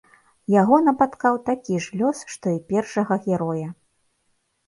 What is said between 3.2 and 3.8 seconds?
героя.